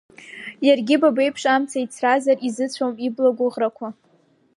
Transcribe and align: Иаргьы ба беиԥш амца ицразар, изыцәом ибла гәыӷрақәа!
Иаргьы 0.67 0.95
ба 1.01 1.09
беиԥш 1.15 1.43
амца 1.53 1.79
ицразар, 1.85 2.37
изыцәом 2.47 2.93
ибла 3.07 3.31
гәыӷрақәа! 3.37 3.87